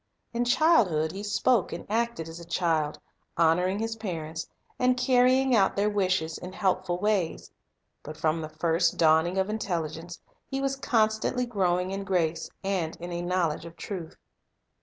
In 0.33 0.45
childhood 0.45 1.11
He 1.11 1.21
spoke 1.21 1.71
and 1.71 1.85
acted 1.87 2.27
as 2.27 2.39
Natural 2.39 2.49
Development 2.49 2.55
a 2.55 2.57
child, 2.57 2.99
honoring 3.37 3.77
His 3.77 3.95
parents, 3.97 4.47
and 4.79 4.97
carrying 4.97 5.55
out 5.55 5.75
their 5.75 5.91
wishes 5.91 6.39
in 6.39 6.53
helpful 6.53 6.97
ways. 6.97 7.51
But 8.01 8.17
from 8.17 8.41
the 8.41 8.49
first 8.49 8.97
dawning 8.97 9.37
of 9.37 9.47
intelligence 9.47 10.19
He 10.49 10.59
was 10.59 10.75
constantly 10.75 11.45
growing 11.45 11.91
in 11.91 12.03
grace 12.03 12.49
and 12.63 12.95
in 12.95 13.11
a 13.11 13.21
knowledge 13.21 13.65
of 13.65 13.77
truth. 13.77 14.15